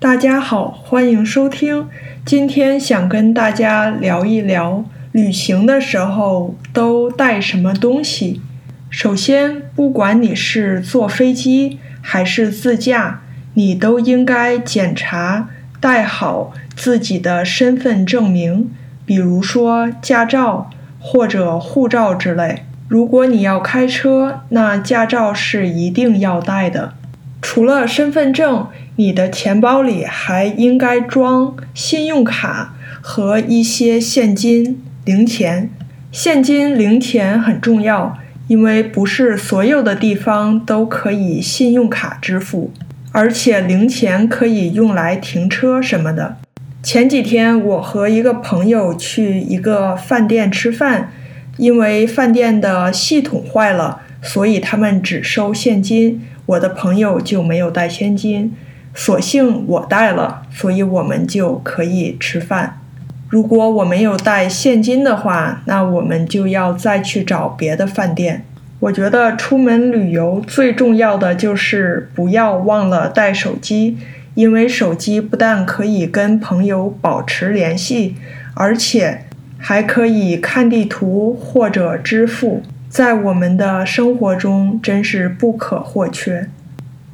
[0.00, 1.88] 大家好，欢迎收听。
[2.24, 8.40] 今天想跟大家聊一聊旅行的时候都带什么东西。
[8.88, 13.22] 首先，不管你是坐飞机还是自驾，
[13.54, 15.48] 你都应该检查
[15.80, 18.70] 带好自己的身份证明，
[19.04, 20.70] 比如说驾照
[21.00, 22.62] 或者护照之类。
[22.86, 26.94] 如果你要开车，那驾照是一定要带的。
[27.42, 28.68] 除了身份证，
[29.00, 35.70] 你的钱包里还应该装信用卡和一些现金零钱。
[36.10, 42.72] 现金零钱很重要，因为不是所有的地方都可以信用卡支付，
[43.12, 46.36] 而且零钱可以用来停车什么的。
[46.82, 51.12] 前几天我和一个朋友去一个饭店吃饭，
[51.56, 56.20] 因为饭店的系统坏了，所以他们只收现金。
[56.46, 58.54] 我的朋友就没有带现金，
[58.98, 62.80] 所幸我带了，所以我们就可以吃饭。
[63.28, 68.44] 如果我没有带现金的话，那我们就要再去找别的饭店。
[68.80, 73.96] 我觉得出门旅游最重要的就是不要忘了带手机，
[74.34, 78.16] 因为手机不但可以跟朋友保持联系，
[78.54, 79.26] 而且
[79.58, 82.62] 还可以看地图或者支付。
[82.88, 86.48] 在我们的生活中，真是不可或缺。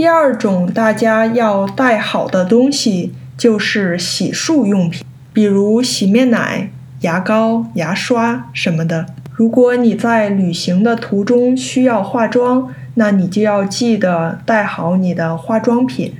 [0.00, 6.70] 第二种大家要带好的东西就是洗漱用品，比如洗面奶、
[7.02, 9.04] 牙膏、牙刷什么的。
[9.30, 16.14] 如果你在旅行的途中需要化妆，那你就要记得带好你的化妆品，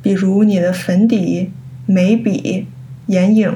[0.00, 1.50] 比如你的粉底、
[1.84, 2.66] 眉笔、
[3.08, 3.54] 眼影。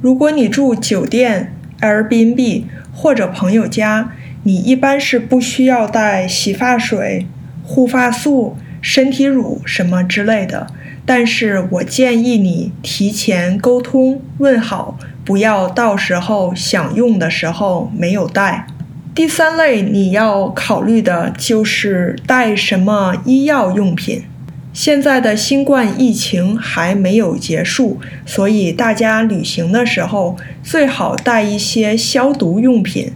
[0.00, 4.10] 如果你住酒店、Airbnb 或者朋友家，
[4.42, 7.28] 你一般是不需要带洗发水、
[7.62, 10.66] 护发素、身体乳什么之类的，
[11.06, 18.66] 但是我建议你提前沟通问好，不要到时候想用的时候没有带。
[19.14, 24.24] 第三类你要考虑的就是带什么医药用品。
[24.72, 33.12] 现在的新冠疫情还没有结束，所以大家旅行的时候最好带一些消毒用品。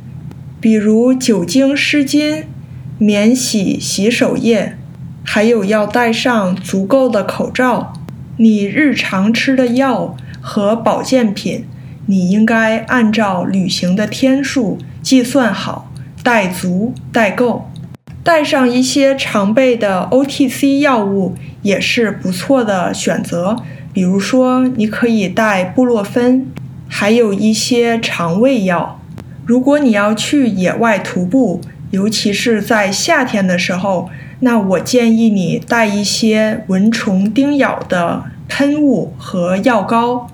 [0.61, 2.45] 比如酒精湿巾、
[2.99, 4.77] 免洗洗手液，
[5.27, 7.93] 还有要带上足够的口罩。
[8.39, 11.67] 你日常吃的药和保健品，
[12.07, 15.91] 你应该按照旅行的天数计算好，
[16.23, 17.71] 带足带够。
[18.23, 23.57] 带上一些常备的 OTC 药物也是不错的选择，
[23.93, 26.47] 比如说你可以带布洛芬，
[26.89, 29.01] 还有一些肠胃药。
[29.45, 31.61] 如果你要去野外徒步，
[31.93, 34.11] 尤其是在夏天的时候，
[34.41, 40.31] 那我建议你带一些蚊虫叮咬的喷雾和药膏。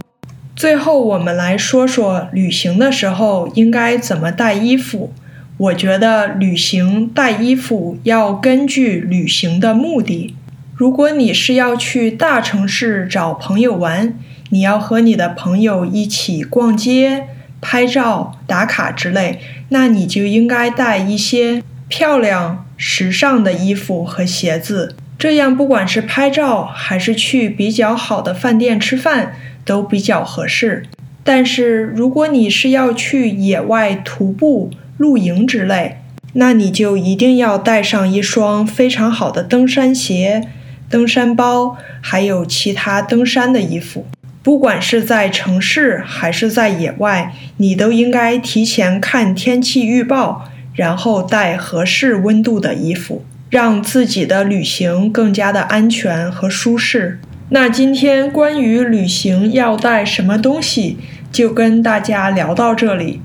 [0.54, 5.12] 最后，我们来说说旅行的时候应该怎么带衣服。
[5.56, 10.34] 我觉得旅行带衣服要根据旅行的目的。
[10.74, 14.14] 如果你是要去大城市找朋友玩，
[14.50, 17.26] 你要和你的朋友一起逛街。
[17.64, 19.38] 拍照打卡之类，
[19.68, 29.36] 那你就应该带一些漂亮、时尚的衣服和鞋子，这样不管是拍照还是去比较好的饭店吃饭
[29.66, 30.86] 都比较合适。
[31.22, 35.98] 但是如果你是要去野外徒步、露营之类，
[36.32, 40.48] 那你就一定要带上一双非常好的登山鞋、
[40.88, 44.06] 登山包，还有其他登山的衣服。
[44.42, 57.18] 不管是在城市还是在野外，你都应该提前看天气预报，然后带合适温度的衣服，让自己的旅行更加的安全和舒适。
[57.50, 60.98] 那今天关于旅行要带什么东西，
[61.30, 63.20] 就跟大家聊到这里，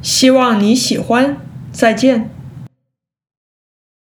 [0.00, 1.36] 希望你喜欢，
[1.72, 2.33] 再见。